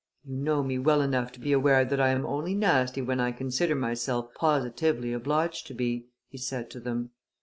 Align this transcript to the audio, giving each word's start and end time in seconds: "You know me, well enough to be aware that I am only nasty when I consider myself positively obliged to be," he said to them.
"You 0.23 0.35
know 0.35 0.63
me, 0.63 0.79
well 0.79 1.03
enough 1.03 1.31
to 1.33 1.39
be 1.39 1.51
aware 1.51 1.85
that 1.85 2.01
I 2.01 2.09
am 2.09 2.25
only 2.25 2.55
nasty 2.55 3.03
when 3.03 3.19
I 3.19 3.31
consider 3.31 3.75
myself 3.75 4.33
positively 4.33 5.13
obliged 5.13 5.67
to 5.67 5.75
be," 5.75 6.07
he 6.27 6.39
said 6.39 6.71
to 6.71 6.79
them. 6.79 7.11